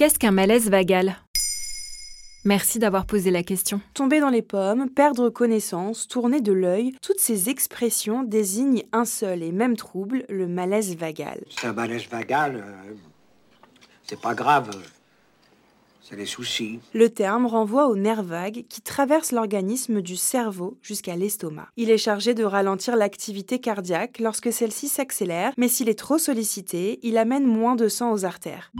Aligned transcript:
Qu'est-ce 0.00 0.18
qu'un 0.18 0.30
malaise 0.30 0.70
vagal? 0.70 1.14
Merci 2.46 2.78
d'avoir 2.78 3.04
posé 3.04 3.30
la 3.30 3.42
question. 3.42 3.82
Tomber 3.92 4.18
dans 4.20 4.30
les 4.30 4.40
pommes, 4.40 4.88
perdre 4.88 5.28
connaissance, 5.28 6.08
tourner 6.08 6.40
de 6.40 6.52
l'œil, 6.52 6.94
toutes 7.02 7.20
ces 7.20 7.50
expressions 7.50 8.22
désignent 8.22 8.84
un 8.92 9.04
seul 9.04 9.42
et 9.42 9.52
même 9.52 9.76
trouble, 9.76 10.24
le 10.30 10.46
malaise 10.46 10.96
vagal. 10.96 11.44
C'est 11.50 11.66
un 11.66 11.74
malaise 11.74 12.08
vagal, 12.08 12.64
euh, 12.66 12.94
c'est 14.04 14.18
pas 14.18 14.32
grave. 14.34 14.70
C'est 16.00 16.16
des 16.16 16.24
soucis. 16.24 16.80
Le 16.94 17.10
terme 17.10 17.44
renvoie 17.44 17.86
aux 17.86 17.96
nerfs 17.96 18.22
vagues 18.22 18.64
qui 18.70 18.80
traversent 18.80 19.32
l'organisme 19.32 20.00
du 20.00 20.16
cerveau 20.16 20.78
jusqu'à 20.80 21.14
l'estomac. 21.14 21.68
Il 21.76 21.90
est 21.90 21.98
chargé 21.98 22.32
de 22.32 22.44
ralentir 22.44 22.96
l'activité 22.96 23.58
cardiaque 23.58 24.18
lorsque 24.18 24.50
celle-ci 24.50 24.88
s'accélère, 24.88 25.52
mais 25.58 25.68
s'il 25.68 25.90
est 25.90 25.98
trop 25.98 26.16
sollicité, 26.16 27.00
il 27.02 27.18
amène 27.18 27.44
moins 27.44 27.76
de 27.76 27.88
sang 27.88 28.12
aux 28.12 28.24
artères. 28.24 28.72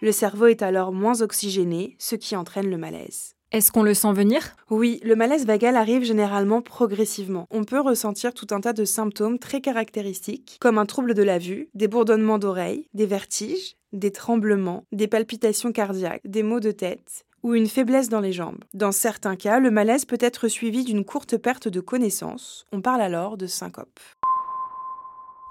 Le 0.00 0.12
cerveau 0.12 0.46
est 0.46 0.62
alors 0.62 0.92
moins 0.92 1.22
oxygéné, 1.22 1.96
ce 1.98 2.14
qui 2.14 2.36
entraîne 2.36 2.70
le 2.70 2.78
malaise. 2.78 3.34
Est-ce 3.50 3.72
qu'on 3.72 3.82
le 3.82 3.94
sent 3.94 4.12
venir? 4.12 4.54
Oui, 4.70 5.00
le 5.02 5.16
malaise 5.16 5.44
vagal 5.44 5.74
arrive 5.74 6.04
généralement 6.04 6.62
progressivement. 6.62 7.46
On 7.50 7.64
peut 7.64 7.80
ressentir 7.80 8.32
tout 8.32 8.46
un 8.52 8.60
tas 8.60 8.72
de 8.72 8.84
symptômes 8.84 9.40
très 9.40 9.60
caractéristiques, 9.60 10.58
comme 10.60 10.78
un 10.78 10.86
trouble 10.86 11.14
de 11.14 11.22
la 11.24 11.38
vue, 11.38 11.68
des 11.74 11.88
bourdonnements 11.88 12.38
d'oreilles, 12.38 12.86
des 12.94 13.06
vertiges, 13.06 13.74
des 13.92 14.12
tremblements, 14.12 14.84
des 14.92 15.08
palpitations 15.08 15.72
cardiaques, 15.72 16.20
des 16.24 16.44
maux 16.44 16.60
de 16.60 16.70
tête 16.70 17.24
ou 17.42 17.54
une 17.54 17.68
faiblesse 17.68 18.08
dans 18.08 18.20
les 18.20 18.32
jambes. 18.32 18.64
Dans 18.74 18.92
certains 18.92 19.36
cas, 19.36 19.60
le 19.60 19.70
malaise 19.70 20.04
peut 20.04 20.18
être 20.20 20.48
suivi 20.48 20.84
d'une 20.84 21.04
courte 21.04 21.36
perte 21.36 21.68
de 21.68 21.80
connaissance. 21.80 22.66
On 22.72 22.80
parle 22.80 23.00
alors 23.00 23.36
de 23.36 23.46
syncope. 23.46 24.00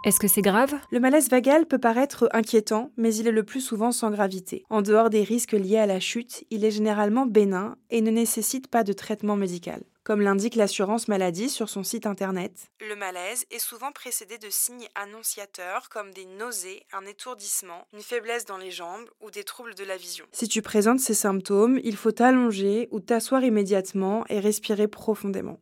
Est-ce 0.04 0.20
que 0.20 0.28
c'est 0.28 0.42
grave? 0.42 0.76
Le 0.92 1.00
malaise 1.00 1.30
vagal 1.30 1.66
peut 1.66 1.80
paraître 1.80 2.30
inquiétant, 2.32 2.92
mais 2.98 3.14
il 3.16 3.28
est 3.28 3.32
le 3.32 3.44
plus 3.44 3.62
souvent 3.62 3.92
sans 3.92 4.12
gravité. 4.12 4.64
En 4.70 4.82
dehors 4.82 5.10
des 5.10 5.24
risques 5.24 5.54
liés 5.54 5.80
à 5.80 5.88
la 5.88 6.00
chute, 6.00 6.46
il 6.52 6.64
est 6.64 6.72
généralement 6.72 7.26
bénin 7.26 7.76
et 7.90 8.02
ne 8.02 8.12
nécessite 8.12 8.68
pas 8.68 8.84
de 8.84 8.94
traitement 8.94 9.36
médical. 9.36 9.82
Comme 10.04 10.22
l'indique 10.22 10.56
l'assurance 10.56 11.10
maladie 11.10 11.50
sur 11.50 11.68
son 11.68 11.84
site 11.84 12.06
internet, 12.06 12.54
le 12.80 12.96
malaise 12.96 13.46
est 13.52 13.60
souvent 13.60 13.92
précédé 13.92 14.38
de 14.38 14.48
signes 14.50 14.88
annonciateurs 14.96 15.90
comme 15.90 16.14
des 16.14 16.26
nausées, 16.26 16.84
un 16.94 17.06
étourdissement, 17.06 17.88
une 17.92 18.02
faiblesse 18.02 18.46
dans 18.46 18.58
les 18.58 18.72
jambes 18.72 19.10
ou 19.20 19.32
des 19.32 19.44
troubles 19.44 19.76
de 19.76 19.84
la 19.84 19.98
vision. 19.98 20.26
Si 20.32 20.48
tu 20.48 20.62
présentes 20.62 21.02
ces 21.02 21.16
symptômes, 21.16 21.82
il 21.84 21.98
faut 21.98 22.14
t'allonger 22.14 22.88
ou 22.92 23.02
t'asseoir 23.02 23.44
immédiatement 23.44 24.24
et 24.30 24.40
respirer 24.40 24.88
profondément. 24.88 25.60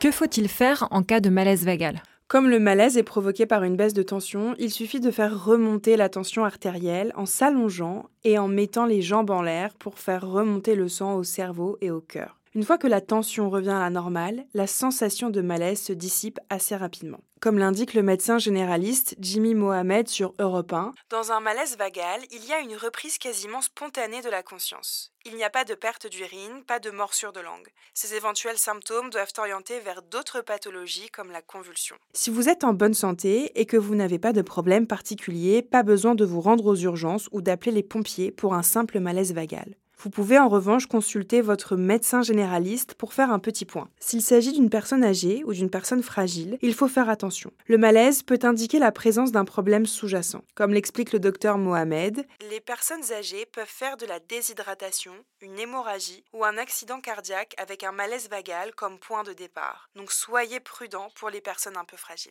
Que 0.00 0.12
faut-il 0.12 0.46
faire 0.46 0.86
en 0.92 1.02
cas 1.02 1.18
de 1.18 1.28
malaise 1.28 1.64
vagal? 1.64 2.00
Comme 2.28 2.48
le 2.48 2.60
malaise 2.60 2.96
est 2.96 3.02
provoqué 3.02 3.46
par 3.46 3.64
une 3.64 3.74
baisse 3.74 3.94
de 3.94 4.04
tension, 4.04 4.54
il 4.60 4.70
suffit 4.70 5.00
de 5.00 5.10
faire 5.10 5.44
remonter 5.44 5.96
la 5.96 6.08
tension 6.08 6.44
artérielle 6.44 7.12
en 7.16 7.26
s'allongeant 7.26 8.04
et 8.22 8.38
en 8.38 8.46
mettant 8.46 8.86
les 8.86 9.02
jambes 9.02 9.30
en 9.30 9.42
l'air 9.42 9.74
pour 9.74 9.98
faire 9.98 10.24
remonter 10.24 10.76
le 10.76 10.88
sang 10.88 11.16
au 11.16 11.24
cerveau 11.24 11.78
et 11.80 11.90
au 11.90 12.00
cœur. 12.00 12.37
Une 12.54 12.64
fois 12.64 12.78
que 12.78 12.86
la 12.86 13.00
tension 13.00 13.50
revient 13.50 13.70
à 13.70 13.80
la 13.80 13.90
normale, 13.90 14.46
la 14.54 14.66
sensation 14.66 15.30
de 15.30 15.40
malaise 15.40 15.82
se 15.82 15.92
dissipe 15.92 16.40
assez 16.48 16.74
rapidement. 16.76 17.20
Comme 17.40 17.58
l'indique 17.58 17.94
le 17.94 18.02
médecin 18.02 18.38
généraliste 18.38 19.14
Jimmy 19.20 19.54
Mohamed 19.54 20.08
sur 20.08 20.34
Europe 20.40 20.72
1, 20.72 20.92
dans 21.10 21.30
un 21.30 21.40
malaise 21.40 21.76
vagal, 21.76 22.20
il 22.32 22.44
y 22.46 22.52
a 22.52 22.60
une 22.60 22.74
reprise 22.74 23.18
quasiment 23.18 23.60
spontanée 23.60 24.22
de 24.22 24.30
la 24.30 24.42
conscience. 24.42 25.12
Il 25.24 25.36
n'y 25.36 25.44
a 25.44 25.50
pas 25.50 25.64
de 25.64 25.74
perte 25.74 26.08
d'urine, 26.08 26.64
pas 26.66 26.80
de 26.80 26.90
morsure 26.90 27.32
de 27.32 27.40
langue. 27.40 27.68
Ces 27.94 28.14
éventuels 28.14 28.58
symptômes 28.58 29.10
doivent 29.10 29.32
orienter 29.38 29.78
vers 29.80 30.02
d'autres 30.02 30.40
pathologies 30.40 31.10
comme 31.10 31.30
la 31.30 31.42
convulsion. 31.42 31.96
Si 32.12 32.30
vous 32.30 32.48
êtes 32.48 32.64
en 32.64 32.72
bonne 32.72 32.94
santé 32.94 33.52
et 33.60 33.66
que 33.66 33.76
vous 33.76 33.94
n'avez 33.94 34.18
pas 34.18 34.32
de 34.32 34.42
problème 34.42 34.86
particulier, 34.86 35.62
pas 35.62 35.82
besoin 35.82 36.14
de 36.14 36.24
vous 36.24 36.40
rendre 36.40 36.66
aux 36.66 36.76
urgences 36.76 37.28
ou 37.30 37.40
d'appeler 37.40 37.72
les 37.72 37.82
pompiers 37.82 38.32
pour 38.32 38.54
un 38.54 38.62
simple 38.62 38.98
malaise 39.00 39.34
vagal. 39.34 39.76
Vous 40.00 40.10
pouvez 40.10 40.38
en 40.38 40.48
revanche 40.48 40.86
consulter 40.86 41.40
votre 41.40 41.74
médecin 41.74 42.22
généraliste 42.22 42.94
pour 42.94 43.12
faire 43.12 43.32
un 43.32 43.40
petit 43.40 43.64
point. 43.64 43.90
S'il 43.98 44.22
s'agit 44.22 44.52
d'une 44.52 44.70
personne 44.70 45.02
âgée 45.02 45.42
ou 45.44 45.52
d'une 45.52 45.70
personne 45.70 46.04
fragile, 46.04 46.56
il 46.62 46.72
faut 46.72 46.86
faire 46.86 47.08
attention. 47.08 47.50
Le 47.66 47.78
malaise 47.78 48.22
peut 48.22 48.38
indiquer 48.44 48.78
la 48.78 48.92
présence 48.92 49.32
d'un 49.32 49.44
problème 49.44 49.86
sous-jacent. 49.86 50.44
Comme 50.54 50.72
l'explique 50.72 51.12
le 51.12 51.18
docteur 51.18 51.58
Mohamed, 51.58 52.24
les 52.48 52.60
personnes 52.60 53.12
âgées 53.12 53.44
peuvent 53.46 53.66
faire 53.66 53.96
de 53.96 54.06
la 54.06 54.20
déshydratation, 54.20 55.14
une 55.40 55.58
hémorragie 55.58 56.22
ou 56.32 56.44
un 56.44 56.58
accident 56.58 57.00
cardiaque 57.00 57.56
avec 57.58 57.82
un 57.82 57.92
malaise 57.92 58.28
vagal 58.30 58.72
comme 58.76 59.00
point 59.00 59.24
de 59.24 59.32
départ. 59.32 59.90
Donc 59.96 60.12
soyez 60.12 60.60
prudents 60.60 61.08
pour 61.16 61.28
les 61.28 61.40
personnes 61.40 61.76
un 61.76 61.84
peu 61.84 61.96
fragiles. 61.96 62.30